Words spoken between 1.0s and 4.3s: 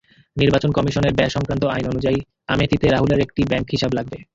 ব্যয়সংক্রান্ত আইন অনুযায়ী আমেথিতে রাহুলের একটি ব্যাংক হিসাব লাগবে।